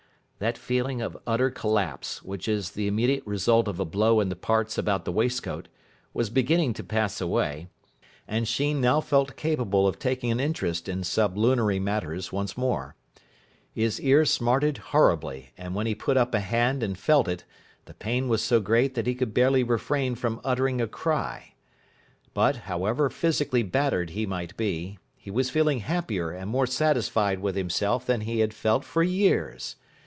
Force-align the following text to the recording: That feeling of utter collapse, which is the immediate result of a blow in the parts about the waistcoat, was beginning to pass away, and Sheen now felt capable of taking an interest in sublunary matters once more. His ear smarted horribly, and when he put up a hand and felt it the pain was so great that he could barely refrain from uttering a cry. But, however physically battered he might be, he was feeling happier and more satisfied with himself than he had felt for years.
That 0.39 0.57
feeling 0.57 1.01
of 1.03 1.15
utter 1.27 1.51
collapse, 1.51 2.23
which 2.23 2.47
is 2.47 2.71
the 2.71 2.87
immediate 2.87 3.21
result 3.27 3.67
of 3.67 3.79
a 3.79 3.85
blow 3.85 4.19
in 4.19 4.29
the 4.29 4.35
parts 4.35 4.75
about 4.75 5.05
the 5.05 5.11
waistcoat, 5.11 5.67
was 6.15 6.31
beginning 6.31 6.73
to 6.73 6.83
pass 6.83 7.21
away, 7.21 7.67
and 8.27 8.47
Sheen 8.47 8.81
now 8.81 9.01
felt 9.01 9.35
capable 9.37 9.87
of 9.87 9.99
taking 9.99 10.31
an 10.31 10.39
interest 10.39 10.89
in 10.89 11.03
sublunary 11.03 11.79
matters 11.79 12.33
once 12.33 12.57
more. 12.57 12.95
His 13.71 14.01
ear 14.01 14.25
smarted 14.25 14.79
horribly, 14.79 15.51
and 15.59 15.75
when 15.75 15.85
he 15.85 15.93
put 15.93 16.17
up 16.17 16.33
a 16.33 16.39
hand 16.39 16.81
and 16.81 16.97
felt 16.97 17.27
it 17.27 17.43
the 17.85 17.93
pain 17.93 18.27
was 18.27 18.41
so 18.41 18.59
great 18.59 18.95
that 18.95 19.05
he 19.05 19.13
could 19.13 19.35
barely 19.35 19.61
refrain 19.63 20.15
from 20.15 20.41
uttering 20.43 20.81
a 20.81 20.87
cry. 20.87 21.53
But, 22.33 22.55
however 22.65 23.11
physically 23.11 23.61
battered 23.61 24.09
he 24.09 24.25
might 24.25 24.57
be, 24.57 24.97
he 25.15 25.29
was 25.29 25.51
feeling 25.51 25.81
happier 25.81 26.31
and 26.31 26.49
more 26.49 26.65
satisfied 26.65 27.41
with 27.41 27.55
himself 27.55 28.07
than 28.07 28.21
he 28.21 28.39
had 28.39 28.55
felt 28.55 28.83
for 28.83 29.03
years. 29.03 29.75